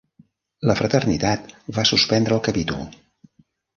La 0.69 0.75
fraternitat 0.79 1.53
va 1.77 1.85
suspendre 1.93 2.39
el 2.39 2.43
capítol. 2.49 2.85